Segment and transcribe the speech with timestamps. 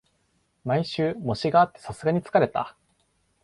[0.65, 2.75] 毎週、模試があってさすがに疲れた